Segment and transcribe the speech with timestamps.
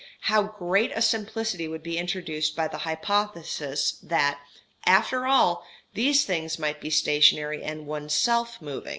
[0.21, 4.39] How great a simplicity would be introduced by the hypothesis that,
[4.83, 8.89] after all, these things might be stationary and one's self moving.